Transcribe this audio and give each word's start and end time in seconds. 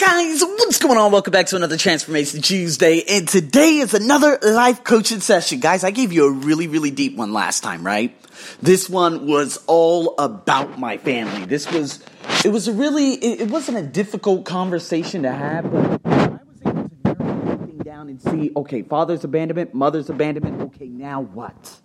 guys, 0.00 0.40
what's 0.40 0.78
going 0.78 0.96
on? 0.96 1.12
Welcome 1.12 1.30
back 1.30 1.44
to 1.48 1.56
another 1.56 1.76
Transformation 1.76 2.40
Tuesday, 2.40 3.02
and 3.06 3.28
today 3.28 3.80
is 3.80 3.92
another 3.92 4.38
life 4.40 4.82
coaching 4.82 5.20
session. 5.20 5.60
Guys, 5.60 5.84
I 5.84 5.90
gave 5.90 6.10
you 6.10 6.24
a 6.24 6.32
really, 6.32 6.68
really 6.68 6.90
deep 6.90 7.18
one 7.18 7.34
last 7.34 7.62
time, 7.62 7.84
right? 7.84 8.16
This 8.62 8.88
one 8.88 9.26
was 9.26 9.62
all 9.66 10.14
about 10.18 10.78
my 10.78 10.96
family. 10.96 11.44
This 11.44 11.70
was, 11.70 12.02
it 12.42 12.48
was 12.48 12.66
a 12.66 12.72
really, 12.72 13.12
it, 13.12 13.42
it 13.42 13.50
wasn't 13.50 13.76
a 13.76 13.82
difficult 13.82 14.46
conversation 14.46 15.24
to 15.24 15.32
have, 15.32 15.70
but 15.70 16.00
I 16.06 16.38
was 16.46 16.60
able 16.64 16.88
to 16.88 16.96
narrow 17.04 17.52
everything 17.52 17.78
down 17.80 18.08
and 18.08 18.22
see, 18.22 18.52
okay, 18.56 18.80
father's 18.80 19.24
abandonment, 19.24 19.74
mother's 19.74 20.08
abandonment, 20.08 20.62
okay, 20.62 20.86
now 20.86 21.20
what? 21.20 21.78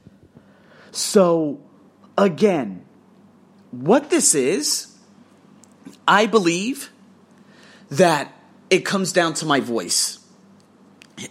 So, 0.92 1.60
again, 2.18 2.86
what 3.72 4.10
this 4.10 4.34
is, 4.34 4.96
I 6.08 6.28
believe 6.28 6.92
that 7.90 8.34
it 8.70 8.86
comes 8.86 9.12
down 9.12 9.34
to 9.36 9.46
my 9.46 9.60
voice. 9.60 10.20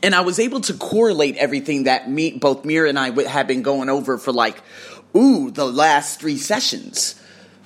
And 0.02 0.14
I 0.14 0.22
was 0.22 0.38
able 0.38 0.60
to 0.62 0.74
correlate 0.74 1.36
everything 1.36 1.84
that 1.84 2.08
me, 2.10 2.32
both 2.32 2.64
Mira 2.64 2.88
and 2.88 2.98
I 2.98 3.10
had 3.28 3.46
been 3.46 3.62
going 3.62 3.88
over 3.90 4.16
for 4.16 4.32
like, 4.32 4.62
ooh, 5.14 5.50
the 5.50 5.66
last 5.66 6.20
three 6.20 6.38
sessions. 6.38 7.20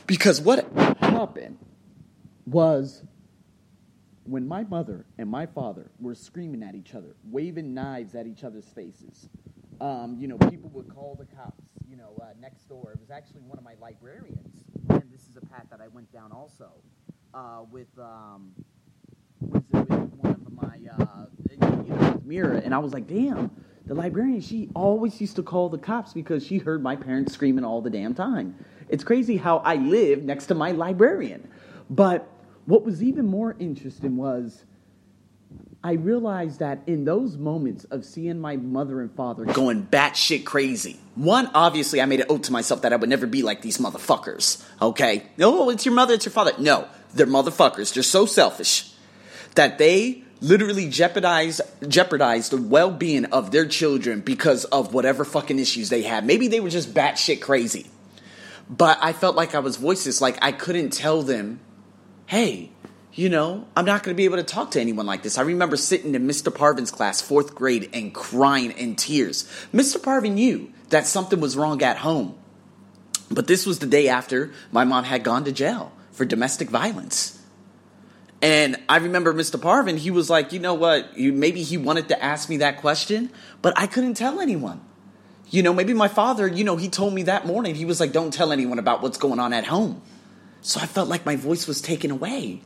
Because 0.06 0.40
what 0.40 0.66
happened 1.00 1.58
was 2.46 3.02
when 4.24 4.48
my 4.48 4.64
mother 4.64 5.06
and 5.16 5.30
my 5.30 5.46
father 5.46 5.90
were 6.00 6.14
screaming 6.14 6.62
at 6.62 6.74
each 6.74 6.94
other, 6.94 7.14
waving 7.30 7.72
knives 7.72 8.14
at 8.14 8.26
each 8.26 8.42
other's 8.42 8.68
faces. 8.70 9.28
Um, 9.80 10.16
you 10.18 10.26
know, 10.26 10.38
people 10.38 10.70
would 10.70 10.88
call 10.92 11.14
the 11.18 11.26
cops. 11.36 11.62
You 11.88 11.96
know, 11.96 12.10
uh, 12.20 12.26
next 12.40 12.68
door. 12.68 12.90
It 12.92 13.00
was 13.00 13.10
actually 13.10 13.40
one 13.42 13.58
of 13.58 13.64
my 13.64 13.74
librarians, 13.80 14.64
and 14.90 15.04
this 15.10 15.22
is 15.28 15.36
a 15.36 15.46
path 15.46 15.66
that 15.70 15.80
I 15.80 15.88
went 15.88 16.12
down 16.12 16.32
also 16.32 16.68
uh, 17.32 17.62
with 17.70 17.88
um, 17.98 18.52
with, 19.40 19.64
with 19.72 19.88
one 19.88 20.32
of 20.32 20.47
my 20.60 21.04
uh, 21.04 21.26
you 21.50 21.94
know 21.94 22.20
Mira, 22.24 22.58
and 22.58 22.74
I 22.74 22.78
was 22.78 22.92
like, 22.92 23.06
damn. 23.06 23.50
The 23.86 23.94
librarian, 23.94 24.42
she 24.42 24.68
always 24.74 25.18
used 25.18 25.36
to 25.36 25.42
call 25.42 25.70
the 25.70 25.78
cops 25.78 26.12
because 26.12 26.46
she 26.46 26.58
heard 26.58 26.82
my 26.82 26.94
parents 26.94 27.32
screaming 27.32 27.64
all 27.64 27.80
the 27.80 27.88
damn 27.88 28.14
time. 28.14 28.54
It's 28.90 29.02
crazy 29.02 29.38
how 29.38 29.58
I 29.58 29.76
live 29.76 30.22
next 30.22 30.46
to 30.46 30.54
my 30.54 30.72
librarian. 30.72 31.48
But 31.88 32.28
what 32.66 32.84
was 32.84 33.02
even 33.02 33.26
more 33.26 33.56
interesting 33.58 34.18
was 34.18 34.62
I 35.82 35.92
realized 35.92 36.58
that 36.58 36.80
in 36.86 37.04
those 37.04 37.38
moments 37.38 37.84
of 37.84 38.04
seeing 38.04 38.38
my 38.40 38.56
mother 38.56 39.00
and 39.00 39.10
father 39.14 39.46
going 39.46 39.86
batshit 39.86 40.44
crazy, 40.44 40.98
one, 41.14 41.50
obviously, 41.54 42.02
I 42.02 42.04
made 42.04 42.20
an 42.20 42.26
oath 42.28 42.42
to 42.42 42.52
myself 42.52 42.82
that 42.82 42.92
I 42.92 42.96
would 42.96 43.08
never 43.08 43.26
be 43.26 43.42
like 43.42 43.62
these 43.62 43.78
motherfuckers, 43.78 44.62
okay? 44.82 45.24
No, 45.38 45.70
it's 45.70 45.86
your 45.86 45.94
mother, 45.94 46.14
it's 46.14 46.26
your 46.26 46.32
father. 46.32 46.52
No, 46.58 46.86
they're 47.14 47.26
motherfuckers. 47.26 47.94
They're 47.94 48.02
so 48.02 48.26
selfish 48.26 48.92
that 49.54 49.78
they 49.78 50.24
literally 50.40 50.88
jeopardize 50.88 51.60
jeopardize 51.86 52.48
the 52.48 52.60
well-being 52.60 53.26
of 53.26 53.50
their 53.50 53.66
children 53.66 54.20
because 54.20 54.64
of 54.66 54.94
whatever 54.94 55.24
fucking 55.24 55.58
issues 55.58 55.88
they 55.88 56.02
had. 56.02 56.24
Maybe 56.24 56.48
they 56.48 56.60
were 56.60 56.70
just 56.70 56.94
batshit 56.94 57.40
crazy. 57.40 57.86
But 58.70 58.98
I 59.00 59.12
felt 59.12 59.34
like 59.34 59.54
I 59.54 59.60
was 59.60 59.76
voiceless, 59.76 60.20
like 60.20 60.38
I 60.42 60.52
couldn't 60.52 60.90
tell 60.90 61.22
them, 61.22 61.60
hey, 62.26 62.70
you 63.14 63.28
know, 63.28 63.66
I'm 63.76 63.84
not 63.84 64.04
to 64.14 64.18
be 64.18 64.26
able 64.26 64.36
to 64.36 64.44
talk 64.44 64.72
to 64.72 64.80
anyone 64.80 65.06
like 65.06 65.22
this. 65.22 65.38
I 65.38 65.42
remember 65.42 65.76
sitting 65.76 66.14
in 66.14 66.28
Mr. 66.28 66.54
Parvin's 66.54 66.90
class, 66.90 67.20
fourth 67.20 67.54
grade, 67.54 67.90
and 67.92 68.14
crying 68.14 68.72
in 68.72 68.94
tears. 68.94 69.44
Mr. 69.72 70.02
Parvin 70.02 70.34
knew 70.34 70.72
that 70.90 71.06
something 71.06 71.40
was 71.40 71.56
wrong 71.56 71.82
at 71.82 71.96
home. 71.96 72.38
But 73.30 73.46
this 73.46 73.66
was 73.66 73.78
the 73.78 73.86
day 73.86 74.08
after 74.08 74.52
my 74.70 74.84
mom 74.84 75.04
had 75.04 75.24
gone 75.24 75.44
to 75.44 75.52
jail 75.52 75.92
for 76.12 76.24
domestic 76.24 76.70
violence. 76.70 77.37
And 78.40 78.76
I 78.88 78.98
remember 78.98 79.34
Mr. 79.34 79.60
Parvin, 79.60 79.96
he 79.96 80.10
was 80.10 80.30
like, 80.30 80.52
you 80.52 80.60
know 80.60 80.74
what, 80.74 81.16
you, 81.18 81.32
maybe 81.32 81.62
he 81.62 81.76
wanted 81.76 82.08
to 82.08 82.22
ask 82.22 82.48
me 82.48 82.58
that 82.58 82.78
question, 82.78 83.30
but 83.62 83.72
I 83.76 83.86
couldn't 83.86 84.14
tell 84.14 84.40
anyone. 84.40 84.80
You 85.50 85.62
know, 85.62 85.72
maybe 85.72 85.94
my 85.94 86.08
father, 86.08 86.46
you 86.46 86.62
know, 86.62 86.76
he 86.76 86.88
told 86.88 87.14
me 87.14 87.24
that 87.24 87.46
morning, 87.46 87.74
he 87.74 87.84
was 87.84 88.00
like, 88.00 88.12
don't 88.12 88.32
tell 88.32 88.52
anyone 88.52 88.78
about 88.78 89.02
what's 89.02 89.18
going 89.18 89.40
on 89.40 89.52
at 89.52 89.64
home. 89.64 90.02
So 90.60 90.80
I 90.80 90.86
felt 90.86 91.08
like 91.08 91.24
my 91.24 91.36
voice 91.36 91.66
was 91.66 91.80
taken 91.80 92.10
away. 92.10 92.60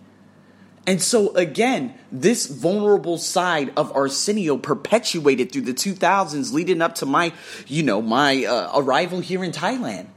And 0.86 1.00
so 1.00 1.34
again, 1.36 1.94
this 2.10 2.46
vulnerable 2.46 3.16
side 3.16 3.72
of 3.76 3.94
Arsenio 3.94 4.56
perpetuated 4.56 5.52
through 5.52 5.62
the 5.62 5.74
2000s 5.74 6.52
leading 6.52 6.82
up 6.82 6.96
to 6.96 7.06
my, 7.06 7.32
you 7.68 7.84
know, 7.84 8.02
my 8.02 8.44
uh, 8.44 8.72
arrival 8.74 9.20
here 9.20 9.44
in 9.44 9.52
Thailand. 9.52 10.08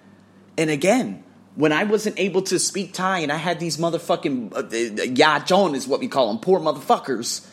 And 0.58 0.69
again, 0.69 1.24
when 1.55 1.71
I 1.71 1.85
wasn't 1.85 2.19
able 2.19 2.41
to 2.43 2.59
speak 2.59 2.93
Thai 2.93 3.19
and 3.19 3.31
I 3.31 3.38
had 3.38 3.59
these 3.59 3.77
motherfucking 3.77 4.53
uh, 4.53 4.63
Yajon 4.63 5.73
is 5.75 5.88
what 5.88 5.99
we 5.99 6.07
call 6.07 6.27
them, 6.27 6.39
poor 6.39 6.59
motherfuckers, 6.59 7.47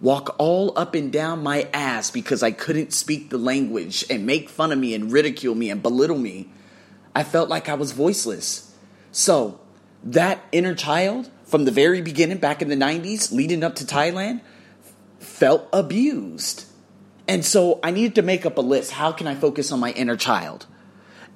walk 0.00 0.36
all 0.38 0.78
up 0.78 0.94
and 0.94 1.10
down 1.10 1.42
my 1.42 1.68
ass 1.72 2.10
because 2.10 2.42
I 2.42 2.50
couldn't 2.50 2.92
speak 2.92 3.30
the 3.30 3.38
language 3.38 4.04
and 4.10 4.26
make 4.26 4.50
fun 4.50 4.72
of 4.72 4.78
me 4.78 4.94
and 4.94 5.10
ridicule 5.10 5.54
me 5.54 5.70
and 5.70 5.82
belittle 5.82 6.18
me. 6.18 6.50
I 7.14 7.24
felt 7.24 7.48
like 7.48 7.68
I 7.68 7.74
was 7.74 7.92
voiceless. 7.92 8.74
So, 9.10 9.58
that 10.04 10.44
inner 10.52 10.74
child 10.74 11.30
from 11.44 11.64
the 11.64 11.70
very 11.70 12.02
beginning, 12.02 12.38
back 12.38 12.60
in 12.60 12.68
the 12.68 12.76
90s, 12.76 13.32
leading 13.32 13.64
up 13.64 13.76
to 13.76 13.84
Thailand, 13.84 14.42
felt 15.18 15.66
abused. 15.72 16.66
And 17.26 17.44
so 17.44 17.80
I 17.82 17.90
needed 17.90 18.16
to 18.16 18.22
make 18.22 18.44
up 18.44 18.58
a 18.58 18.60
list. 18.60 18.92
How 18.92 19.12
can 19.12 19.26
I 19.26 19.34
focus 19.34 19.72
on 19.72 19.80
my 19.80 19.92
inner 19.92 20.16
child? 20.16 20.66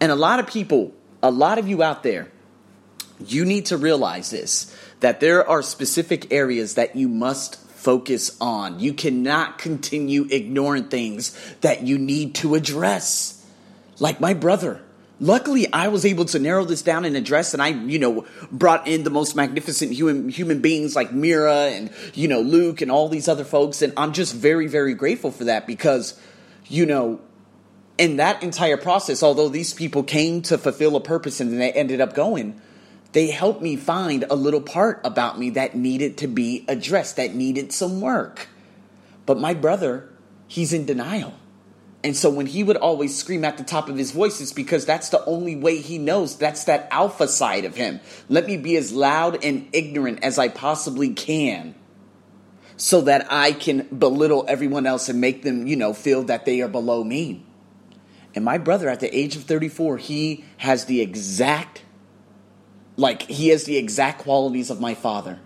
And 0.01 0.13
a 0.13 0.17
lot 0.17 0.39
of 0.39 0.47
people 0.47 0.95
a 1.23 1.31
lot 1.31 1.59
of 1.59 1.69
you 1.69 1.83
out 1.83 2.03
there, 2.03 2.29
you 3.25 3.45
need 3.45 3.67
to 3.67 3.77
realize 3.77 4.31
this 4.31 4.75
that 5.01 5.21
there 5.21 5.49
are 5.49 5.63
specific 5.63 6.31
areas 6.31 6.75
that 6.75 6.95
you 6.95 7.09
must 7.09 7.57
focus 7.71 8.37
on. 8.41 8.79
You 8.79 8.93
cannot 8.93 9.57
continue 9.57 10.27
ignoring 10.31 10.85
things 10.85 11.35
that 11.63 11.83
you 11.83 11.99
need 11.99 12.35
to 12.37 12.55
address. 12.55 13.45
Like 13.99 14.21
my 14.21 14.35
brother. 14.35 14.83
Luckily, 15.23 15.71
I 15.71 15.89
was 15.89 16.07
able 16.07 16.25
to 16.27 16.39
narrow 16.39 16.65
this 16.65 16.81
down 16.81 17.05
and 17.05 17.15
address, 17.15 17.53
and 17.53 17.63
I, 17.63 17.69
you 17.69 17.99
know, 17.99 18.27
brought 18.51 18.89
in 18.89 19.05
the 19.05 19.11
most 19.11 19.37
magnificent 19.37 19.93
human 19.93 20.31
human 20.31 20.61
beings 20.61 20.97
like 20.97 21.13
Mira 21.13 21.67
and 21.67 21.91
you 22.15 22.27
know 22.27 22.41
Luke 22.41 22.81
and 22.81 22.91
all 22.91 23.09
these 23.11 23.29
other 23.29 23.45
folks, 23.45 23.83
and 23.83 23.93
I'm 23.99 24.15
just 24.15 24.35
very, 24.35 24.67
very 24.67 24.95
grateful 24.95 25.31
for 25.31 25.45
that 25.45 25.67
because, 25.67 26.19
you 26.69 26.87
know, 26.87 27.21
in 28.01 28.17
that 28.17 28.43
entire 28.43 28.79
process, 28.79 29.23
although 29.23 29.51
these 29.51 29.75
people 29.75 30.03
came 30.03 30.41
to 30.41 30.57
fulfill 30.57 30.97
a 30.97 31.01
purpose 31.01 31.39
and 31.39 31.61
they 31.61 31.71
ended 31.71 32.01
up 32.01 32.15
going, 32.15 32.59
they 33.13 33.27
helped 33.27 33.61
me 33.61 33.77
find 33.77 34.25
a 34.31 34.35
little 34.35 34.63
part 34.63 35.03
about 35.05 35.39
me 35.39 35.51
that 35.51 35.77
needed 35.77 36.17
to 36.19 36.27
be 36.27 36.65
addressed, 36.67 37.17
that 37.17 37.35
needed 37.35 37.73
some 37.73 38.01
work. 38.01 38.49
But 39.27 39.39
my 39.39 39.53
brother, 39.53 40.09
he's 40.49 40.73
in 40.73 40.87
denial. 40.87 41.35
And 42.03 42.17
so 42.17 42.31
when 42.31 42.47
he 42.47 42.65
would 42.65 42.79
always 42.79 43.15
scream 43.15 43.45
at 43.45 43.59
the 43.59 43.65
top 43.65 43.91
of 43.91 43.99
his 43.99 44.13
voice, 44.13 44.41
it's 44.41 44.55
because 44.55 44.87
that's 44.87 45.11
the 45.11 45.23
only 45.27 45.55
way 45.55 45.83
he 45.83 45.99
knows. 45.99 46.37
That's 46.37 46.65
that 46.65 46.89
alpha 46.91 47.29
side 47.29 47.67
of 47.67 47.77
him. 47.77 48.01
Let 48.31 48.47
me 48.47 48.57
be 48.57 48.79
as 48.79 48.93
loud 48.93 49.45
and 49.45 49.69
ignorant 49.75 50.25
as 50.25 50.39
I 50.39 50.49
possibly 50.49 51.11
can 51.13 51.75
so 52.79 53.03
that 53.03 53.27
I 53.31 53.53
can 53.53 53.87
belittle 53.89 54.47
everyone 54.49 54.87
else 54.87 55.11
and 55.11 55.21
make 55.21 55.43
them, 55.43 55.67
you 55.67 55.77
know, 55.77 55.93
feel 55.93 56.23
that 56.25 56.47
they 56.47 56.63
are 56.63 56.69
below 56.69 57.05
me. 57.05 57.45
And 58.35 58.45
my 58.45 58.59
brother, 58.59 58.89
at 58.89 59.01
the 59.01 59.15
age 59.17 59.37
of 59.37 59.45
34, 59.45 59.99
he 59.99 60.45
has 60.59 60.85
the 60.85 61.01
exact, 61.01 61.83
like, 62.97 63.23
he 63.23 63.49
has 63.49 63.65
the 63.65 63.77
exact 63.77 64.21
qualities 64.21 64.71
of 64.71 64.81
my 64.81 64.95
father. 64.95 65.41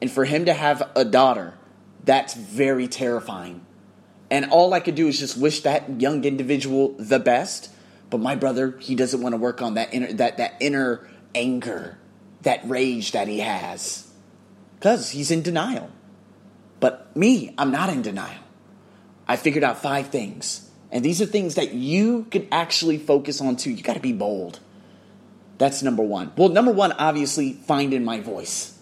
And 0.00 0.10
for 0.10 0.24
him 0.24 0.46
to 0.46 0.54
have 0.54 0.90
a 0.96 1.04
daughter, 1.04 1.54
that's 2.04 2.34
very 2.34 2.88
terrifying. 2.88 3.64
And 4.30 4.46
all 4.50 4.72
I 4.72 4.80
could 4.80 4.94
do 4.94 5.08
is 5.08 5.18
just 5.18 5.36
wish 5.36 5.60
that 5.62 6.00
young 6.00 6.24
individual 6.24 6.94
the 6.98 7.18
best. 7.18 7.70
But 8.08 8.20
my 8.20 8.36
brother, 8.36 8.76
he 8.78 8.94
doesn't 8.94 9.20
want 9.20 9.34
to 9.34 9.36
work 9.36 9.60
on 9.60 9.74
that 9.74 9.92
inner, 9.92 10.12
that, 10.14 10.38
that 10.38 10.54
inner 10.60 11.06
anger, 11.34 11.98
that 12.42 12.60
rage 12.64 13.12
that 13.12 13.28
he 13.28 13.40
has. 13.40 14.10
Because 14.78 15.10
he's 15.10 15.30
in 15.30 15.42
denial. 15.42 15.90
But 16.78 17.14
me, 17.14 17.54
I'm 17.58 17.70
not 17.70 17.90
in 17.90 18.00
denial. 18.00 18.42
I 19.28 19.36
figured 19.36 19.62
out 19.62 19.82
five 19.82 20.08
things 20.08 20.69
and 20.92 21.04
these 21.04 21.22
are 21.22 21.26
things 21.26 21.54
that 21.54 21.72
you 21.72 22.26
can 22.30 22.48
actually 22.50 22.98
focus 22.98 23.40
on 23.40 23.56
too. 23.56 23.70
You 23.70 23.82
got 23.82 23.94
to 23.94 24.00
be 24.00 24.12
bold. 24.12 24.60
That's 25.58 25.82
number 25.82 26.02
one. 26.02 26.32
Well, 26.36 26.48
number 26.48 26.72
one, 26.72 26.92
obviously, 26.92 27.52
finding 27.52 28.02
my 28.04 28.20
voice. 28.20 28.78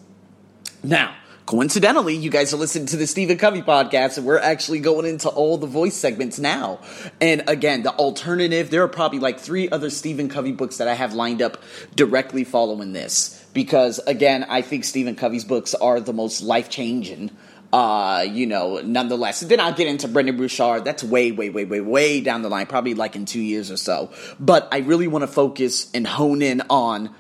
Now, 0.83 1.17
coincidentally, 1.45 2.15
you 2.15 2.31
guys 2.31 2.55
are 2.55 2.57
listening 2.57 2.87
to 2.87 2.97
the 2.97 3.07
Stephen 3.07 3.37
Covey 3.37 3.63
podcast, 3.63 4.17
and 4.17 4.25
we're 4.25 4.39
actually 4.39 4.79
going 4.79 5.05
into 5.05 5.29
all 5.29 5.59
the 5.59 5.67
voice 5.67 5.97
segments 5.97 6.39
now. 6.39 6.79
And 7.21 7.43
again, 7.49 7.83
the 7.83 7.93
alternative, 7.93 8.71
there 8.71 8.83
are 8.85 8.89
probably 8.89 9.19
like 9.19 9.41
three 9.41 9.69
other 9.69 9.91
Stephen 9.91 10.29
Covey 10.29 10.53
books 10.53 10.77
that 10.77 10.87
I 10.87 10.95
have 10.95 11.15
lined 11.15 11.43
up 11.43 11.61
directly 11.97 12.45
following 12.45 12.93
this. 12.93 13.45
Because 13.53 13.99
again, 14.07 14.47
I 14.49 14.63
think 14.63 14.85
Stephen 14.85 15.17
Covey's 15.17 15.45
books 15.45 15.75
are 15.75 15.99
the 15.99 16.13
most 16.13 16.43
life 16.43 16.71
changing 16.71 17.33
uh, 17.73 18.25
you 18.29 18.47
know, 18.47 18.81
nonetheless. 18.83 19.41
Then 19.41 19.61
I'll 19.61 19.75
get 19.75 19.87
into 19.87 20.09
Brendon 20.09 20.37
Burchard. 20.37 20.85
That's 20.85 21.05
way, 21.05 21.33
way, 21.33 21.51
way, 21.51 21.65
way, 21.65 21.81
way 21.81 22.21
down 22.21 22.43
the 22.43 22.49
line, 22.49 22.67
probably 22.67 22.95
like 22.95 23.17
in 23.17 23.27
two 23.27 23.41
years 23.41 23.71
or 23.71 23.77
so. 23.77 24.11
But 24.41 24.69
I 24.73 24.79
really 24.79 25.09
want 25.09 25.23
to 25.23 25.27
focus 25.27 25.91
and 25.93 26.07
hone 26.07 26.43
in 26.43 26.63
on 26.71 27.15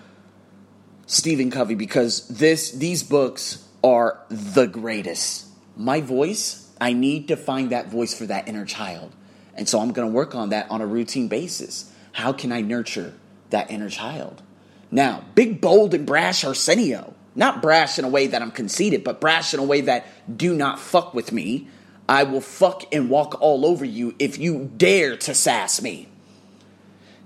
Stephen 1.07 1.51
Covey 1.51 1.75
because 1.75 2.29
this 2.29 2.71
these 2.73 3.03
books 3.03 3.67
are 3.85 4.21
the 4.29 4.67
greatest. 4.67 5.47
My 5.77 6.01
voice, 6.01 6.71
I 6.81 6.93
need 6.93 7.29
to 7.29 7.37
find 7.37 7.71
that 7.71 7.89
voice 7.89 8.17
for 8.17 8.27
that 8.27 8.49
inner 8.49 8.65
child. 8.65 9.15
And 9.55 9.69
so 9.69 9.81
I'm 9.81 9.93
going 9.93 10.09
to 10.09 10.15
work 10.15 10.35
on 10.35 10.51
that 10.51 10.71
on 10.71 10.81
a 10.81 10.87
routine 10.87 11.29
basis. 11.29 11.93
How 12.13 12.33
can 12.33 12.53
I 12.53 12.61
nurture 12.61 13.15
that 13.51 13.71
inner 13.71 13.91
child? 13.91 14.43
Now, 14.91 15.25
big, 15.35 15.61
bold, 15.61 15.95
and 15.95 16.07
brash 16.07 16.45
Arsenio. 16.45 17.15
Not 17.39 17.63
brash 17.63 18.01
in 18.01 18.05
a 18.05 18.09
way 18.09 18.27
that 18.27 18.43
I'm 18.43 18.51
conceited, 18.51 19.05
but 19.05 19.21
brash 19.21 19.55
in 19.55 19.61
a 19.61 19.65
way 19.65 19.83
that 19.83 20.07
do 20.37 20.55
not 20.55 20.81
fuck 20.81 21.15
with 21.15 21.31
me. 21.31 21.69
I 22.09 22.25
will 22.25 22.41
fuck 22.41 22.93
and 22.93 23.09
walk 23.09 23.41
all 23.41 23.65
over 23.65 23.85
you 23.85 24.17
if 24.19 24.39
you 24.39 24.73
dare 24.77 25.17
to 25.19 25.35
sass 25.35 25.81
me. 25.81 26.09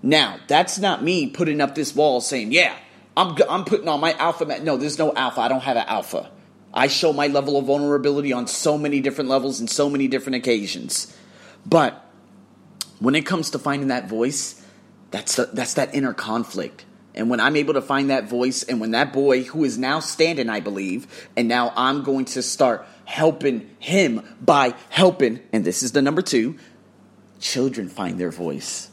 Now, 0.03 0.39
that's 0.49 0.79
not 0.79 1.03
me 1.03 1.31
putting 1.31 1.63
up 1.63 1.75
this 1.75 1.97
wall 1.97 2.21
saying, 2.21 2.53
yeah, 2.53 2.77
I'm, 3.17 3.39
I'm 3.49 3.65
putting 3.65 3.89
on 3.89 4.01
my 4.01 4.13
alpha. 4.13 4.45
No, 4.61 4.77
there's 4.77 4.99
no 4.99 5.15
alpha. 5.15 5.41
I 5.41 5.49
don't 5.49 5.63
have 5.63 5.79
an 5.79 5.87
alpha. 5.87 6.31
I 6.75 6.89
show 6.89 7.15
my 7.15 7.29
level 7.29 7.57
of 7.57 7.65
vulnerability 7.65 8.35
on 8.35 8.47
so 8.47 8.77
many 8.77 9.01
different 9.01 9.31
levels 9.31 9.61
and 9.61 9.71
so 9.71 9.89
many 9.89 10.09
different 10.09 10.37
occasions. 10.37 11.17
But 11.65 12.05
when 12.99 13.15
it 13.15 13.25
comes 13.25 13.49
to 13.51 13.59
finding 13.59 13.89
that 13.89 14.11
voice, 14.11 14.63
that's, 15.11 15.37
the, 15.37 15.47
that's 15.55 15.73
that 15.75 15.95
inner 15.95 16.13
conflict. 16.13 16.85
And 17.15 17.29
when 17.29 17.41
I'm 17.41 17.57
able 17.57 17.75
to 17.75 17.83
find 17.83 18.11
that 18.11 18.29
voice, 18.29 18.63
and 18.63 18.81
when 18.81 18.93
that 18.93 19.13
boy 19.13 19.43
who 19.43 19.65
is 19.65 19.77
now 19.77 20.01
standing, 20.01 20.49
I 20.49 20.61
believe, 20.61 21.29
and 21.37 21.47
now 21.47 21.73
I'm 21.77 22.03
going 22.03 22.25
to 22.27 22.43
start 22.43 22.87
helping 23.05 23.69
him 23.79 24.23
by 24.41 24.75
helping, 24.89 25.41
and 25.53 25.65
this 25.65 25.83
is 25.83 25.93
the 25.93 26.01
number 26.01 26.23
two, 26.23 26.57
children 27.39 27.89
find 27.89 28.19
their 28.19 28.31
voice. 28.31 28.89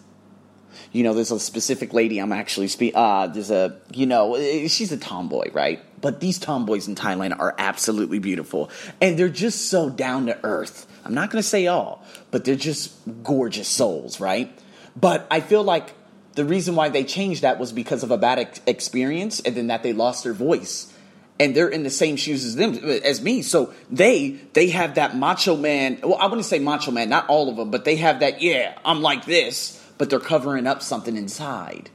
You 0.91 1.03
know, 1.03 1.13
there's 1.13 1.31
a 1.31 1.39
specific 1.39 1.93
lady 1.93 2.17
I'm 2.17 2.31
actually 2.31 2.67
speak. 2.67 2.93
Uh, 2.95 3.27
there's 3.27 3.51
a, 3.51 3.79
you 3.93 4.07
know, 4.07 4.35
she's 4.67 4.91
a 4.91 4.97
tomboy, 4.97 5.51
right? 5.53 5.79
But 6.01 6.19
these 6.19 6.39
tomboys 6.39 6.87
in 6.87 6.95
Thailand 6.95 7.39
are 7.39 7.53
absolutely 7.57 8.19
beautiful, 8.19 8.69
and 8.99 9.17
they're 9.17 9.29
just 9.29 9.69
so 9.69 9.89
down 9.89 10.25
to 10.25 10.37
earth. 10.43 10.87
I'm 11.05 11.13
not 11.13 11.29
going 11.29 11.41
to 11.41 11.47
say 11.47 11.67
all, 11.67 12.03
but 12.31 12.43
they're 12.43 12.55
just 12.55 12.93
gorgeous 13.23 13.67
souls, 13.67 14.19
right? 14.19 14.51
But 14.95 15.27
I 15.31 15.39
feel 15.39 15.63
like 15.63 15.93
the 16.35 16.45
reason 16.45 16.75
why 16.75 16.89
they 16.89 17.03
changed 17.03 17.41
that 17.41 17.59
was 17.59 17.71
because 17.71 18.03
of 18.03 18.11
a 18.11 18.17
bad 18.17 18.39
ex- 18.39 18.61
experience 18.65 19.39
and 19.39 19.55
then 19.55 19.67
that 19.67 19.83
they 19.83 19.93
lost 19.93 20.23
their 20.23 20.33
voice. 20.33 20.93
And 21.39 21.55
they're 21.55 21.69
in 21.69 21.83
the 21.83 21.89
same 21.89 22.17
shoes 22.17 22.43
as 22.43 22.55
them 22.55 22.75
as 22.75 23.21
me. 23.21 23.41
So 23.41 23.73
they 23.89 24.31
they 24.53 24.69
have 24.69 24.95
that 24.95 25.15
macho 25.15 25.55
man 25.55 25.99
well 26.03 26.17
i 26.19 26.25
wouldn't 26.25 26.45
say 26.45 26.59
macho 26.59 26.91
man 26.91 27.09
not 27.09 27.29
all 27.29 27.49
of 27.49 27.55
them 27.55 27.71
but 27.71 27.85
they 27.85 27.95
have 27.95 28.19
that 28.19 28.41
yeah 28.41 28.77
i'm 28.83 29.01
like 29.01 29.25
this 29.25 29.81
but 29.97 30.09
they're 30.09 30.19
covering 30.19 30.67
up 30.67 30.81
something 30.81 31.15
inside 31.15 31.89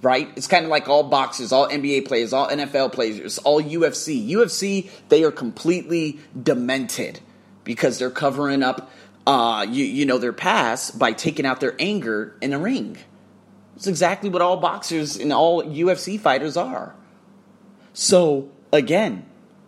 right? 0.00 0.28
It's 0.36 0.46
kind 0.46 0.64
of 0.64 0.70
like 0.70 0.88
all 0.88 1.04
boxers 1.04 1.52
all 1.52 1.68
nba 1.68 2.06
players 2.06 2.32
all 2.32 2.48
nfl 2.48 2.92
players 2.92 3.38
all 3.38 3.62
ufc 3.62 4.28
ufc 4.30 4.90
they 5.08 5.24
are 5.24 5.32
completely 5.32 6.18
demented 6.40 7.20
because 7.64 7.98
they're 7.98 8.10
covering 8.10 8.62
up 8.62 8.90
uh, 9.26 9.66
you, 9.68 9.84
you 9.84 10.06
know 10.06 10.16
their 10.16 10.32
past 10.32 10.98
by 10.98 11.12
taking 11.12 11.44
out 11.44 11.60
their 11.60 11.74
anger 11.78 12.34
in 12.40 12.52
a 12.52 12.58
ring 12.58 12.96
it's 13.78 13.86
exactly 13.86 14.28
what 14.28 14.42
all 14.42 14.56
boxers 14.56 15.16
and 15.16 15.32
all 15.32 15.62
UFC 15.62 16.18
fighters 16.18 16.56
are. 16.56 16.96
So, 17.92 18.50
again, 18.72 19.24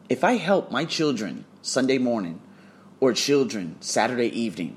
if 0.09 0.25
I 0.25 0.33
help 0.33 0.73
my 0.73 0.85
children 0.85 1.45
Sunday 1.62 1.99
morning, 1.99 2.41
or 2.99 3.12
children 3.12 3.77
Saturday 3.79 4.27
evening, 4.27 4.77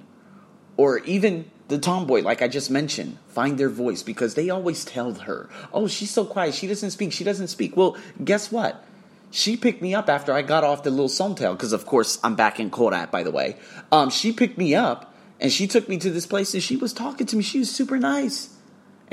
or 0.77 1.00
even 1.00 1.50
the 1.68 1.80
tomboy, 1.80 2.21
like 2.21 2.44
I 2.44 2.47
just 2.47 2.69
mentioned, 2.69 3.18
find 3.27 3.57
their 3.57 3.69
voice 3.69 4.03
because 4.03 4.35
they 4.35 4.51
always 4.51 4.85
tell 4.85 5.15
her, 5.15 5.50
oh, 5.74 5.88
she's 5.88 6.12
so 6.12 6.25
quiet. 6.25 6.53
She 6.53 6.68
doesn't 6.68 6.91
speak. 6.91 7.12
She 7.12 7.24
doesn't 7.24 7.47
speak. 7.47 7.75
Well, 7.75 7.97
guess 8.24 8.51
what? 8.51 8.86
She 9.31 9.57
picked 9.57 9.81
me 9.81 9.95
up 9.95 10.09
after 10.09 10.31
I 10.31 10.44
got 10.44 10.63
off 10.63 10.83
the 10.83 10.91
little 10.91 11.07
Somtel, 11.07 11.53
because 11.53 11.74
of 11.74 11.88
course 11.88 12.19
I'm 12.24 12.36
back 12.36 12.59
in 12.59 12.69
Korat, 12.69 13.09
by 13.09 13.24
the 13.24 13.31
way. 13.31 13.57
Um, 13.91 14.12
she 14.12 14.31
picked 14.31 14.59
me 14.59 14.75
up 14.75 15.12
and 15.39 15.51
she 15.51 15.65
took 15.65 15.89
me 15.89 15.97
to 15.97 16.12
this 16.12 16.27
place 16.27 16.53
and 16.53 16.62
she 16.62 16.75
was 16.75 16.94
talking 16.94 17.25
to 17.25 17.36
me. 17.36 17.41
She 17.41 17.57
was 17.57 17.71
super 17.71 17.97
nice 17.97 18.52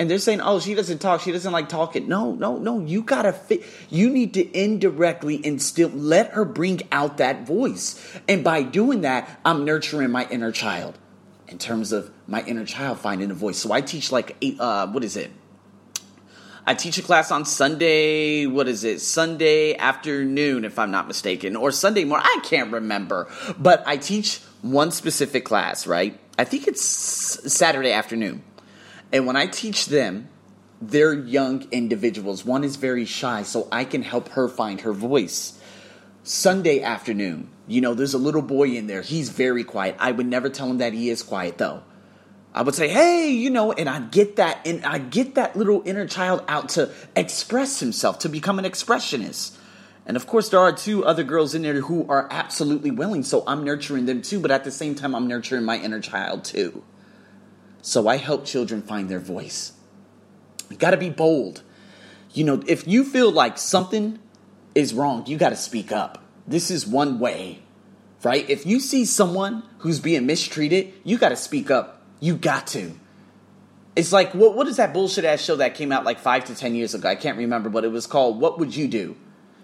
and 0.01 0.11
they're 0.11 0.19
saying, 0.19 0.41
"Oh, 0.41 0.59
she 0.61 0.75
doesn't 0.75 1.01
talk. 1.01 1.21
She 1.21 1.31
doesn't 1.31 1.53
like 1.53 1.69
talking." 1.69 2.09
No, 2.09 2.33
no, 2.33 2.57
no. 2.57 2.81
You 2.81 3.03
gotta 3.03 3.35
fit. 3.35 3.63
You 3.91 4.09
need 4.09 4.33
to 4.33 4.59
indirectly 4.59 5.45
instill. 5.45 5.91
Let 5.91 6.31
her 6.31 6.47
bring 6.47 6.81
out 6.91 7.19
that 7.19 7.47
voice, 7.47 8.03
and 8.27 8.43
by 8.43 8.63
doing 8.63 9.03
that, 9.03 9.29
I'm 9.45 9.67
nurturing 9.67 10.11
my 10.11 10.27
inner 10.31 10.53
child. 10.53 10.99
In 11.49 11.59
terms 11.59 11.93
of 11.93 12.11
my 12.27 12.43
inner 12.45 12.65
child 12.65 12.99
finding 12.99 13.31
a 13.31 13.35
voice, 13.35 13.59
so 13.59 13.73
I 13.73 13.83
teach 13.83 14.11
like 14.11 14.43
uh, 14.59 14.87
what 14.87 15.05
is 15.05 15.17
it? 15.17 15.33
I 16.67 16.73
teach 16.73 16.97
a 16.97 17.03
class 17.03 17.31
on 17.31 17.45
Sunday. 17.45 18.47
What 18.47 18.69
is 18.69 18.85
it? 18.85 19.03
Sunday 19.03 19.77
afternoon, 19.77 20.65
if 20.65 20.79
I'm 20.79 20.91
not 20.91 21.09
mistaken, 21.09 21.57
or 21.57 21.73
Sunday 21.73 22.05
morning. 22.05 22.27
I 22.27 22.41
can't 22.43 22.73
remember, 22.73 23.29
but 23.59 23.83
I 23.87 23.99
teach 23.99 24.39
one 24.63 24.93
specific 24.93 25.45
class. 25.45 25.87
Right? 25.87 26.19
I 26.39 26.45
think 26.45 26.67
it's 26.69 26.81
Saturday 26.81 27.93
afternoon 27.93 28.43
and 29.13 29.27
when 29.27 29.37
I 29.37 29.47
teach 29.47 29.87
them, 29.87 30.29
they're 30.81 31.15
young 31.15 31.67
individuals. 31.71 32.45
One 32.45 32.65
is 32.65 32.77
very 32.77 33.05
shy, 33.05 33.43
so 33.43 33.69
I 33.71 33.85
can 33.85 34.03
help 34.03 34.31
her 34.31 34.49
find 34.49 34.81
her 34.81 34.93
voice. 34.93 35.59
Sunday 36.23 36.83
afternoon, 36.83 37.49
you 37.67 37.81
know, 37.81 37.95
there's 37.95 38.15
a 38.15 38.19
little 38.19 38.43
boy 38.43 38.69
in 38.71 38.87
there. 38.87 39.03
He's 39.03 39.31
very 39.31 39.65
quiet. 39.65 39.97
I 39.99 40.13
would 40.13 40.27
never 40.27 40.49
tell 40.49 40.69
him 40.69 40.79
that 40.79 40.93
he 40.93 41.11
is 41.11 41.23
quiet 41.23 41.59
though. 41.59 41.83
I 42.53 42.63
would 42.63 42.75
say, 42.75 42.89
"Hey, 42.89 43.31
you 43.31 43.49
know," 43.49 43.73
and 43.73 43.89
I 43.89 44.01
get 44.01 44.37
that 44.37 44.67
and 44.67 44.85
I 44.85 44.99
get 44.99 45.37
that 45.37 45.57
little 45.57 45.83
inner 45.85 46.07
child 46.07 46.43
out 46.49 46.71
to 46.71 46.91
express 47.15 47.81
himself, 47.81 48.19
to 48.21 48.29
become 48.29 48.59
an 48.59 48.65
expressionist. 48.65 49.53
And 50.05 50.17
of 50.17 50.27
course, 50.27 50.49
there 50.49 50.61
are 50.61 50.73
two 50.73 51.05
other 51.05 51.23
girls 51.23 51.55
in 51.55 51.63
there 51.63 51.81
who 51.81 52.07
are 52.09 52.27
absolutely 52.31 52.91
willing, 52.91 53.23
so 53.23 53.45
I'm 53.47 53.65
nurturing 53.65 54.07
them 54.07 54.23
too, 54.23 54.41
but 54.41 54.51
at 54.51 54.65
the 54.65 54.71
same 54.71 54.95
time 54.95 55.15
I'm 55.15 55.29
nurturing 55.29 55.65
my 55.65 55.79
inner 55.79 56.01
child 56.01 56.45
too. 56.45 56.83
So 57.83 58.09
I 58.09 58.17
help 58.17 58.45
children 58.45 58.83
find 58.83 59.09
their 59.09 59.21
voice. 59.21 59.73
You 60.71 60.77
got 60.77 60.91
to 60.91 60.97
be 60.97 61.11
bold. 61.11 61.63
You 62.33 62.45
know, 62.45 62.63
if 62.67 62.87
you 62.87 63.05
feel 63.05 63.33
like 63.33 63.59
something 63.59 64.19
is 64.75 64.95
wrong, 64.95 65.27
you 65.27 65.37
got 65.37 65.51
to 65.51 65.57
speak 65.57 65.91
up. 65.91 66.23
This 66.47 66.71
is 66.71 66.87
one 66.87 67.19
way, 67.19 67.61
right? 68.23 68.49
If 68.49 68.67
you 68.67 68.81
see 68.81 69.05
someone 69.05 69.63
who's 69.79 70.01
being 70.01 70.27
mistreated, 70.27 70.93
you 71.05 71.19
got 71.19 71.31
to 71.31 71.37
speak 71.37 71.71
up. 71.71 72.03
You 72.21 72.37
got 72.37 72.67
to. 72.69 72.93
It's 73.97 74.13
like, 74.13 74.33
what, 74.35 74.55
what 74.55 74.69
is 74.69 74.77
that 74.77 74.95
bullshit 74.95 75.25
ass 75.25 75.41
show 75.41 75.57
that 75.57 75.75
came 75.75 75.91
out 75.91 76.05
like 76.05 76.21
five 76.21 76.45
to 76.45 76.55
10 76.55 76.75
years 76.75 76.95
ago? 76.95 77.09
I 77.09 77.17
can't 77.17 77.39
remember, 77.39 77.69
but 77.69 77.85
it 77.85 77.89
was 77.91 78.07
called 78.07 78.41
What 78.41 78.59
Would 78.59 78.77
You 78.77 78.87
Do? 78.87 79.17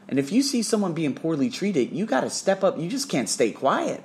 And 0.08 0.18
if 0.18 0.32
you 0.32 0.42
see 0.42 0.62
someone 0.62 0.92
being 0.92 1.14
poorly 1.14 1.50
treated, 1.50 1.92
you 1.92 2.06
got 2.06 2.22
to 2.22 2.30
step 2.30 2.64
up. 2.64 2.78
You 2.78 2.88
just 2.88 3.08
can't 3.08 3.28
stay 3.28 3.52
quiet. 3.52 4.02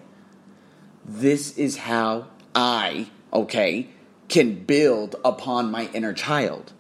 This 1.06 1.57
is 1.57 1.77
how 1.77 2.27
I, 2.53 3.09
okay, 3.33 3.89
can 4.31 4.64
build 4.64 5.16
upon 5.23 5.69
my 5.69 5.90
inner 5.94 6.14
child. 6.14 6.73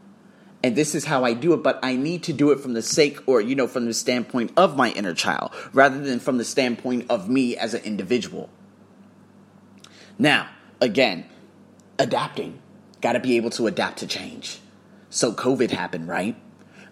And 0.63 0.75
this 0.75 0.95
is 0.95 1.05
how 1.05 1.23
I 1.23 1.33
do 1.33 1.53
it, 1.53 1.63
but 1.63 1.79
I 1.83 1.95
need 1.95 2.23
to 2.23 2.33
do 2.33 2.51
it 2.51 2.59
from 2.59 2.73
the 2.73 2.81
sake 2.81 3.19
or, 3.27 3.41
you 3.41 3.55
know, 3.55 3.67
from 3.67 3.85
the 3.85 3.93
standpoint 3.93 4.53
of 4.55 4.77
my 4.77 4.91
inner 4.91 5.13
child 5.13 5.51
rather 5.73 5.99
than 5.99 6.19
from 6.19 6.37
the 6.37 6.45
standpoint 6.45 7.07
of 7.09 7.29
me 7.29 7.57
as 7.57 7.73
an 7.73 7.83
individual. 7.83 8.49
Now, 10.17 10.49
again, 10.79 11.25
adapting. 11.99 12.59
Got 13.01 13.13
to 13.13 13.19
be 13.19 13.37
able 13.37 13.49
to 13.51 13.67
adapt 13.67 13.99
to 13.99 14.07
change. 14.07 14.59
So 15.09 15.33
COVID 15.33 15.71
happened, 15.71 16.07
right? 16.07 16.35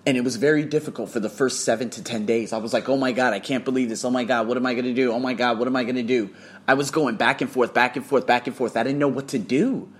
And 0.05 0.17
it 0.17 0.23
was 0.23 0.37
very 0.37 0.65
difficult 0.65 1.11
for 1.11 1.19
the 1.19 1.29
first 1.29 1.63
seven 1.63 1.91
to 1.91 2.03
10 2.03 2.25
days. 2.25 2.51
I 2.51 2.57
was 2.57 2.73
like, 2.73 2.89
oh 2.89 2.97
my 2.97 3.11
God, 3.11 3.33
I 3.33 3.39
can't 3.39 3.63
believe 3.63 3.89
this. 3.89 4.03
Oh 4.03 4.09
my 4.09 4.23
God, 4.23 4.47
what 4.47 4.57
am 4.57 4.65
I 4.65 4.73
going 4.73 4.85
to 4.85 4.93
do? 4.93 5.11
Oh 5.13 5.19
my 5.19 5.35
God, 5.35 5.59
what 5.59 5.67
am 5.67 5.75
I 5.75 5.83
going 5.83 5.97
to 5.97 6.03
do? 6.03 6.31
I 6.67 6.73
was 6.73 6.89
going 6.89 7.15
back 7.15 7.41
and 7.41 7.51
forth, 7.51 7.73
back 7.73 7.95
and 7.95 8.05
forth, 8.05 8.25
back 8.25 8.47
and 8.47 8.55
forth. 8.55 8.75
I 8.75 8.83
didn't 8.83 8.97
know 8.97 9.07
what 9.07 9.27
to 9.29 9.39
do 9.39 9.93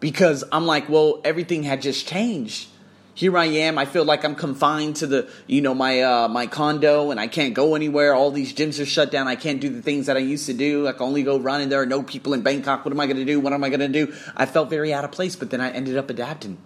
because 0.00 0.44
I'm 0.52 0.66
like, 0.66 0.88
well, 0.88 1.20
everything 1.24 1.62
had 1.62 1.82
just 1.82 2.06
changed. 2.06 2.68
Here 3.14 3.36
I 3.38 3.46
am. 3.46 3.78
I 3.78 3.86
feel 3.86 4.04
like 4.04 4.26
I'm 4.26 4.34
confined 4.34 4.96
to 4.96 5.06
the, 5.06 5.30
you 5.46 5.62
know, 5.62 5.74
my 5.74 6.02
uh, 6.02 6.28
my 6.28 6.46
condo, 6.46 7.10
and 7.10 7.18
I 7.18 7.28
can't 7.28 7.54
go 7.54 7.74
anywhere. 7.74 8.14
All 8.14 8.30
these 8.30 8.52
gyms 8.52 8.78
are 8.78 8.84
shut 8.84 9.10
down. 9.10 9.26
I 9.26 9.36
can't 9.36 9.58
do 9.58 9.70
the 9.70 9.80
things 9.80 10.04
that 10.04 10.18
I 10.18 10.20
used 10.20 10.44
to 10.46 10.52
do. 10.52 10.86
I 10.86 10.92
can 10.92 11.02
only 11.02 11.22
go 11.22 11.38
running. 11.38 11.70
There 11.70 11.80
are 11.80 11.86
no 11.86 12.02
people 12.02 12.34
in 12.34 12.42
Bangkok. 12.42 12.84
What 12.84 12.92
am 12.92 13.00
I 13.00 13.06
going 13.06 13.16
to 13.16 13.24
do? 13.24 13.40
What 13.40 13.54
am 13.54 13.64
I 13.64 13.70
going 13.70 13.80
to 13.80 13.88
do? 13.88 14.14
I 14.36 14.44
felt 14.44 14.68
very 14.68 14.92
out 14.92 15.04
of 15.04 15.12
place, 15.12 15.34
but 15.34 15.48
then 15.48 15.62
I 15.62 15.70
ended 15.70 15.96
up 15.96 16.10
adapting, 16.10 16.58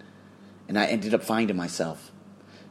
and 0.67 0.77
I 0.77 0.87
ended 0.87 1.13
up 1.13 1.23
finding 1.23 1.55
myself. 1.55 2.11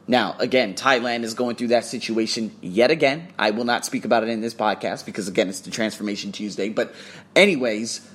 Now, 0.07 0.35
again, 0.39 0.73
Thailand 0.75 1.23
is 1.23 1.33
going 1.33 1.55
through 1.55 1.69
that 1.69 1.85
situation 1.85 2.55
yet 2.61 2.91
again. 2.91 3.33
I 3.39 3.51
will 3.51 3.63
not 3.63 3.85
speak 3.85 4.05
about 4.05 4.23
it 4.23 4.29
in 4.29 4.41
this 4.41 4.53
podcast 4.53 5.05
because, 5.05 5.27
again, 5.27 5.49
it's 5.49 5.61
the 5.61 5.71
Transformation 5.71 6.31
Tuesday. 6.31 6.69
But, 6.69 6.93
anyways, 7.35 8.07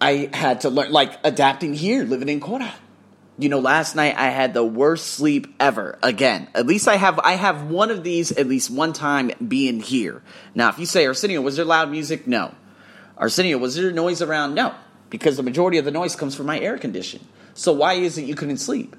I 0.00 0.30
had 0.32 0.62
to 0.62 0.70
learn, 0.70 0.90
like 0.92 1.18
adapting 1.24 1.74
here, 1.74 2.04
living 2.04 2.28
in 2.28 2.40
Korat. 2.40 2.72
You 3.38 3.48
know, 3.48 3.58
last 3.58 3.96
night 3.96 4.16
I 4.16 4.28
had 4.28 4.54
the 4.54 4.64
worst 4.64 5.08
sleep 5.08 5.54
ever. 5.58 5.98
Again, 6.02 6.48
at 6.54 6.66
least 6.66 6.88
I 6.88 6.96
have 6.96 7.18
I 7.20 7.32
have 7.32 7.70
one 7.70 7.90
of 7.90 8.04
these 8.04 8.32
at 8.32 8.46
least 8.46 8.70
one 8.70 8.92
time 8.92 9.30
being 9.46 9.80
here. 9.80 10.22
Now, 10.54 10.68
if 10.68 10.78
you 10.78 10.86
say 10.86 11.06
Arsenio, 11.06 11.40
was 11.40 11.56
there 11.56 11.64
loud 11.64 11.90
music? 11.90 12.26
No. 12.26 12.54
Arsenio, 13.16 13.58
was 13.58 13.76
there 13.76 13.92
noise 13.92 14.22
around? 14.22 14.54
No, 14.54 14.74
because 15.10 15.36
the 15.36 15.42
majority 15.42 15.78
of 15.78 15.84
the 15.84 15.90
noise 15.90 16.16
comes 16.16 16.34
from 16.34 16.46
my 16.46 16.58
air 16.58 16.78
condition. 16.78 17.26
So 17.54 17.72
why 17.72 17.94
is 17.94 18.16
it 18.16 18.24
you 18.24 18.34
couldn't 18.34 18.58
sleep? 18.58 18.96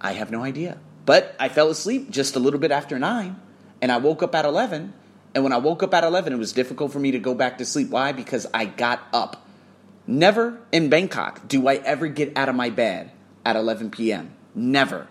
I 0.00 0.12
have 0.12 0.30
no 0.30 0.42
idea. 0.42 0.78
But 1.06 1.34
I 1.40 1.48
fell 1.48 1.70
asleep 1.70 2.10
just 2.10 2.36
a 2.36 2.38
little 2.38 2.60
bit 2.60 2.70
after 2.70 2.98
nine, 2.98 3.40
and 3.82 3.90
I 3.90 3.96
woke 3.98 4.22
up 4.22 4.34
at 4.34 4.44
11. 4.44 4.92
And 5.34 5.44
when 5.44 5.52
I 5.52 5.58
woke 5.58 5.82
up 5.82 5.94
at 5.94 6.04
11, 6.04 6.32
it 6.32 6.36
was 6.36 6.52
difficult 6.52 6.92
for 6.92 6.98
me 6.98 7.12
to 7.12 7.18
go 7.18 7.34
back 7.34 7.58
to 7.58 7.64
sleep. 7.64 7.90
Why? 7.90 8.12
Because 8.12 8.46
I 8.52 8.64
got 8.64 9.00
up. 9.12 9.46
Never 10.10 10.58
in 10.72 10.88
Bangkok 10.88 11.46
do 11.46 11.68
I 11.68 11.76
ever 11.76 12.08
get 12.08 12.36
out 12.36 12.48
of 12.48 12.56
my 12.56 12.68
bed 12.68 13.12
at 13.44 13.54
11 13.54 13.92
p.m. 13.92 14.34
Never. 14.56 15.06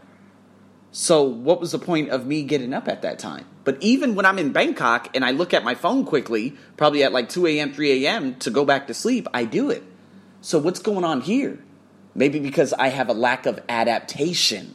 So, 0.91 1.23
what 1.23 1.61
was 1.61 1.71
the 1.71 1.79
point 1.79 2.09
of 2.09 2.25
me 2.25 2.43
getting 2.43 2.73
up 2.73 2.89
at 2.89 3.03
that 3.03 3.17
time? 3.17 3.45
But 3.63 3.77
even 3.79 4.13
when 4.13 4.25
I'm 4.25 4.37
in 4.37 4.51
Bangkok 4.51 5.15
and 5.15 5.23
I 5.23 5.31
look 5.31 5.53
at 5.53 5.63
my 5.63 5.73
phone 5.73 6.03
quickly, 6.03 6.57
probably 6.75 7.05
at 7.05 7.13
like 7.13 7.29
2 7.29 7.47
a.m., 7.47 7.71
3 7.71 8.05
a.m., 8.05 8.35
to 8.39 8.49
go 8.49 8.65
back 8.65 8.87
to 8.87 8.93
sleep, 8.93 9.25
I 9.33 9.45
do 9.45 9.69
it. 9.69 9.83
So, 10.41 10.59
what's 10.59 10.79
going 10.79 11.05
on 11.05 11.21
here? 11.21 11.59
Maybe 12.13 12.41
because 12.41 12.73
I 12.73 12.89
have 12.89 13.07
a 13.07 13.13
lack 13.13 13.45
of 13.45 13.61
adaptation. 13.69 14.73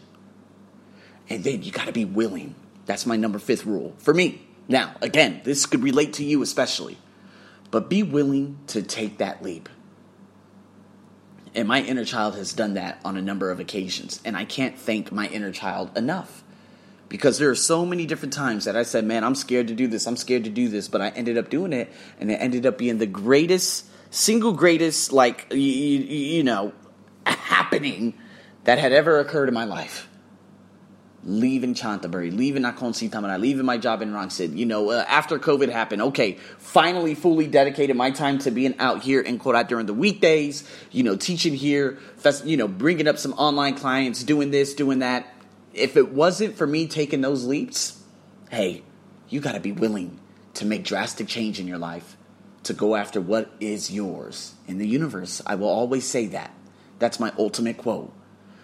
And 1.29 1.45
then 1.45 1.63
you 1.63 1.71
got 1.71 1.87
to 1.87 1.93
be 1.93 2.07
willing. 2.07 2.55
That's 2.87 3.05
my 3.05 3.17
number 3.17 3.39
fifth 3.39 3.67
rule 3.67 3.93
for 3.99 4.15
me. 4.15 4.41
Now, 4.69 4.95
again, 5.03 5.43
this 5.45 5.67
could 5.67 5.83
relate 5.83 6.15
to 6.15 6.25
you 6.25 6.41
especially, 6.41 6.97
but 7.71 7.91
be 7.91 8.03
willing 8.03 8.59
to 8.69 8.81
take 8.81 9.19
that 9.19 9.43
leap. 9.43 9.69
And 11.55 11.69
my 11.69 11.83
inner 11.83 12.05
child 12.05 12.35
has 12.37 12.53
done 12.53 12.75
that 12.75 12.99
on 13.05 13.17
a 13.17 13.23
number 13.23 13.51
of 13.51 13.61
occasions. 13.61 14.21
And 14.25 14.37
I 14.37 14.45
can't 14.45 14.77
thank 14.77 15.13
my 15.13 15.29
inner 15.29 15.53
child 15.53 15.97
enough. 15.97 16.43
Because 17.09 17.39
there 17.39 17.51
are 17.51 17.55
so 17.55 17.87
many 17.87 18.07
different 18.07 18.33
times 18.33 18.65
that 18.65 18.77
I 18.77 18.83
said, 18.83 19.05
man, 19.05 19.23
I'm 19.23 19.37
scared 19.37 19.69
to 19.69 19.75
do 19.75 19.87
this, 19.87 20.07
I'm 20.07 20.17
scared 20.17 20.45
to 20.45 20.51
do 20.51 20.69
this, 20.69 20.89
but 20.89 21.01
I 21.01 21.11
ended 21.11 21.39
up 21.39 21.49
doing 21.49 21.73
it, 21.73 21.93
and 22.19 22.31
it 22.31 22.37
ended 22.37 22.67
up 22.67 22.77
being 22.77 22.99
the 22.99 23.07
greatest, 23.07 23.87
single 24.11 24.53
greatest, 24.53 25.13
like, 25.13 25.47
you, 25.53 25.59
you 25.59 26.43
know, 26.43 26.73
happening 27.25 28.15
that 28.65 28.79
had 28.79 28.93
ever 28.93 29.21
occurred 29.21 29.49
in 29.49 29.55
my 29.55 29.65
life 29.65 30.09
leaving 31.25 31.75
Chantaburi, 31.75 32.37
leaving 32.37 32.63
Nakhon 32.63 32.95
Si 32.95 33.09
Thammarat, 33.09 33.41
leaving 33.41 33.65
my 33.65 33.79
job 33.79 34.03
in 34.03 34.13
Rangsit. 34.13 34.57
You 34.57 34.67
know, 34.67 34.91
uh, 34.91 35.05
after 35.09 35.39
COVID 35.39 35.71
happened, 35.71 36.03
okay, 36.03 36.35
finally 36.59 37.15
fully 37.15 37.47
dedicated 37.47 37.97
my 37.97 38.11
time 38.11 38.39
to 38.41 38.51
being 38.51 38.75
out 38.79 39.03
here 39.03 39.21
in 39.21 39.39
Korat 39.39 39.69
during 39.69 39.87
the 39.87 39.95
weekdays, 39.95 40.69
you 40.91 41.03
know, 41.03 41.17
teaching 41.17 41.55
here, 41.55 41.99
fest, 42.17 42.45
you 42.45 42.57
know, 42.57 42.69
bringing 42.69 43.09
up 43.09 43.19
some 43.19 43.33
online 43.35 43.75
clients, 43.75 44.23
doing 44.23 44.51
this, 44.51 44.75
doing 44.75 44.99
that. 44.99 45.27
If 45.73 45.97
it 45.97 46.13
wasn't 46.13 46.57
for 46.57 46.67
me 46.67 46.87
taking 46.87 47.21
those 47.23 47.45
leaps, 47.45 48.01
hey, 48.51 48.83
you 49.29 49.41
got 49.41 49.53
to 49.53 49.61
be 49.61 49.73
willing 49.73 50.21
to 50.55 50.67
make 50.67 50.85
drastic 50.85 51.27
change 51.27 51.59
in 51.59 51.67
your 51.67 51.79
life, 51.79 52.17
to 52.65 52.73
go 52.73 52.95
after 52.95 53.21
what 53.21 53.51
is 53.61 53.91
yours 53.91 54.55
in 54.69 54.79
the 54.79 54.87
universe. 54.87 55.43
I 55.47 55.55
will 55.57 55.69
always 55.69 56.07
say 56.07 56.27
that. 56.29 56.55
That's 56.99 57.19
my 57.19 57.33
ultimate 57.39 57.79
quote. 57.79 58.13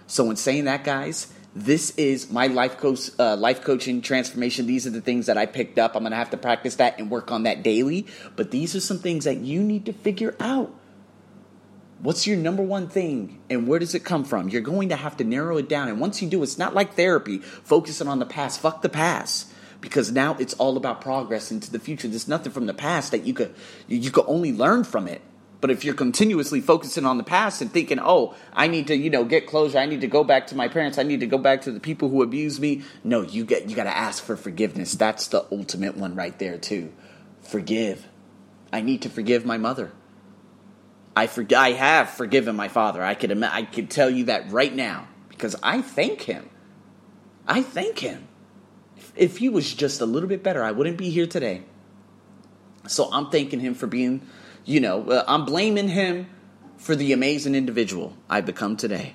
So, 0.07 0.31
in 0.31 0.37
saying 0.37 0.65
that, 0.65 0.85
guys, 0.85 1.33
this 1.55 1.91
is 1.97 2.31
my 2.31 2.47
life 2.47 2.79
coach, 2.79 3.11
uh, 3.19 3.37
life 3.37 3.63
coaching 3.63 4.03
transformation. 4.03 4.67
These 4.67 4.87
are 4.87 4.91
the 4.91 5.01
things 5.01 5.27
that 5.27 5.37
I 5.37 5.47
picked 5.47 5.79
up. 5.79 5.97
I'm 5.97 6.03
going 6.03 6.13
to 6.13 6.17
have 6.17 6.31
to 6.31 6.37
practice 6.37 6.77
that 6.77 6.99
and 6.99 7.11
work 7.11 7.33
on 7.33 7.43
that 7.43 7.63
daily. 7.63 8.07
But 8.37 8.51
these 8.51 8.77
are 8.77 8.81
some 8.81 8.99
things 8.99 9.25
that 9.25 9.39
you 9.39 9.63
need 9.63 9.87
to 9.87 9.93
figure 9.93 10.37
out. 10.39 10.73
What's 11.99 12.27
your 12.27 12.37
number 12.37 12.63
one 12.63 12.89
thing 12.89 13.41
and 13.51 13.67
where 13.67 13.79
does 13.79 13.95
it 13.95 14.05
come 14.05 14.25
from? 14.25 14.49
You're 14.49 14.63
going 14.63 14.89
to 14.89 14.97
have 14.97 15.17
to 15.19 15.25
narrow 15.25 15.59
it 15.59 15.69
down. 15.69 15.89
And 15.89 16.01
once 16.01 16.23
you 16.23 16.29
do, 16.29 16.43
it's 16.43 16.57
not 16.57 16.73
like 16.73 16.95
therapy, 16.95 17.39
focusing 17.39 18.09
on 18.09 18.21
the 18.21 18.27
past. 18.27 18.61
Fuck 18.61 18.83
the 18.83 18.89
past. 18.89 19.53
Because 19.81 20.13
now 20.13 20.37
it's 20.39 20.55
all 20.55 20.77
about 20.77 21.01
progress 21.01 21.51
into 21.51 21.71
the 21.71 21.79
future. 21.79 22.07
There's 22.07 22.29
nothing 22.29 22.53
from 22.53 22.67
the 22.67 22.75
past 22.75 23.13
that 23.13 23.25
you 23.25 23.35
could 23.35 23.55
you 23.89 24.11
could 24.11 24.27
only 24.29 24.53
learn 24.53 24.85
from 24.85 25.09
it. 25.09 25.23
But 25.61 25.71
if 25.71 25.85
you're 25.85 25.95
continuously 25.95 26.61
focusing 26.61 27.05
on 27.05 27.19
the 27.19 27.25
past 27.25 27.61
and 27.61 27.71
thinking, 27.71 27.99
oh, 28.01 28.35
I 28.53 28.67
need 28.67 28.87
to, 28.87 28.97
you 28.97 29.11
know, 29.11 29.25
get 29.25 29.47
closure, 29.47 29.79
I 29.79 29.87
need 29.87 30.01
to 30.01 30.07
go 30.07 30.25
back 30.25 30.47
to 30.49 30.57
my 30.57 30.69
parents, 30.69 30.97
I 30.97 31.03
need 31.03 31.21
to 31.21 31.27
go 31.27 31.37
back 31.37 31.63
to 31.63 31.73
the 31.73 31.81
people 31.81 32.09
who 32.09 32.23
abused 32.23 32.61
me, 32.61 32.83
no, 33.05 33.21
you 33.21 33.45
get 33.45 33.69
you 33.69 33.77
gotta 33.77 33.95
ask 33.95 34.25
for 34.25 34.37
forgiveness. 34.37 34.95
That's 34.95 35.27
the 35.29 35.47
ultimate 35.53 35.97
one 35.97 36.15
right 36.15 36.39
there 36.39 36.57
too. 36.57 36.93
Forgive. 37.43 38.07
I 38.73 38.81
need 38.81 39.03
to 39.03 39.11
forgive 39.11 39.45
my 39.45 39.59
mother. 39.59 39.93
I 41.15 41.27
for, 41.27 41.47
I 41.55 41.73
have 41.73 42.09
forgiven 42.09 42.57
my 42.57 42.69
father. 42.69 43.03
I 43.03 43.15
could 43.15 43.43
I 43.43 43.63
could 43.63 43.91
tell 43.91 44.09
you 44.09 44.25
that 44.27 44.51
right 44.51 44.75
now 44.75 45.09
because 45.29 45.57
I 45.63 45.83
thank 45.83 46.23
him. 46.23 46.49
I 47.47 47.63
thank 47.63 47.99
him. 47.99 48.29
If, 48.97 49.13
if 49.17 49.37
he 49.39 49.49
was 49.49 49.75
just 49.75 50.01
a 50.01 50.07
little 50.07 50.29
bit 50.29 50.43
better, 50.43 50.63
I 50.63 50.71
wouldn't 50.71 50.97
be 50.97 51.11
here 51.11 51.27
today. 51.27 51.63
So 52.87 53.11
I'm 53.13 53.31
thanking 53.31 53.61
him 53.61 53.75
for 53.75 53.87
being 53.87 54.27
you 54.65 54.81
know, 54.81 55.11
uh, 55.11 55.25
I'm 55.27 55.45
blaming 55.45 55.89
him 55.89 56.29
for 56.77 56.97
the 56.97 57.13
amazing 57.13 57.55
individual 57.55 58.17
I've 58.29 58.47
become 58.47 58.77
today. 58.77 59.15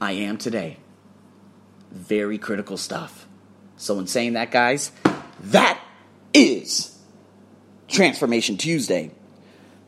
I 0.00 0.12
am 0.12 0.38
today. 0.38 0.78
Very 1.90 2.38
critical 2.38 2.76
stuff. 2.76 3.26
So, 3.76 3.98
in 3.98 4.06
saying 4.06 4.34
that, 4.34 4.50
guys, 4.50 4.92
that 5.40 5.80
is 6.34 6.98
Transformation 7.88 8.56
Tuesday. 8.56 9.10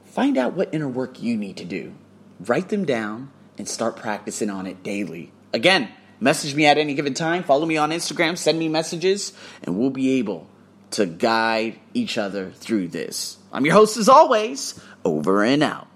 Find 0.07 0.37
out 0.37 0.55
what 0.55 0.75
inner 0.75 0.89
work 0.89 1.23
you 1.23 1.37
need 1.37 1.57
to 1.59 1.65
do. 1.65 1.95
Write 2.41 2.69
them 2.69 2.85
down 2.85 3.31
and 3.57 3.69
start 3.69 3.97
practicing 3.97 4.51
on 4.51 4.67
it 4.67 4.83
daily. 4.83 5.33
Again, 5.53 5.89
message 6.21 6.55
me 6.55 6.67
at 6.67 6.79
any 6.79 6.95
given 6.95 7.15
time. 7.15 7.43
Follow 7.45 7.67
me 7.67 7.77
on 7.77 7.91
Instagram, 7.91 8.37
send 8.37 8.59
me 8.59 8.69
messages, 8.69 9.33
and 9.63 9.79
we'll 9.79 9.91
be 9.91 10.19
able 10.19 10.49
to 10.93 11.07
guide 11.07 11.79
each 11.95 12.19
other 12.19 12.51
through 12.51 12.89
this. 12.89 13.39
I'm 13.53 13.65
your 13.65 13.75
host, 13.75 13.97
as 13.97 14.09
always, 14.09 14.81
over 15.05 15.43
and 15.43 15.63
out. 15.63 15.89